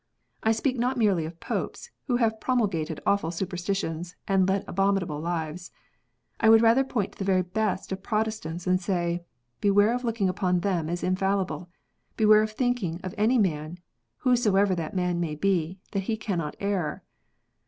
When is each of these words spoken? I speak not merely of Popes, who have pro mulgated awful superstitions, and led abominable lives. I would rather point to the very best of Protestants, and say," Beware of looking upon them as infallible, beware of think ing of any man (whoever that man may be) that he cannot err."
I 0.41 0.51
speak 0.51 0.79
not 0.79 0.97
merely 0.97 1.25
of 1.25 1.39
Popes, 1.39 1.91
who 2.07 2.15
have 2.15 2.39
pro 2.39 2.55
mulgated 2.55 2.99
awful 3.05 3.29
superstitions, 3.29 4.15
and 4.27 4.49
led 4.49 4.65
abominable 4.67 5.19
lives. 5.19 5.71
I 6.39 6.49
would 6.49 6.63
rather 6.63 6.83
point 6.83 7.11
to 7.11 7.17
the 7.19 7.23
very 7.23 7.43
best 7.43 7.91
of 7.91 8.01
Protestants, 8.01 8.65
and 8.65 8.81
say," 8.81 9.21
Beware 9.61 9.93
of 9.93 10.03
looking 10.03 10.27
upon 10.27 10.61
them 10.61 10.89
as 10.89 11.03
infallible, 11.03 11.69
beware 12.17 12.41
of 12.41 12.53
think 12.53 12.81
ing 12.81 12.99
of 13.03 13.13
any 13.15 13.37
man 13.37 13.77
(whoever 14.17 14.73
that 14.73 14.95
man 14.95 15.19
may 15.19 15.35
be) 15.35 15.77
that 15.91 16.05
he 16.09 16.17
cannot 16.17 16.55
err." 16.59 17.03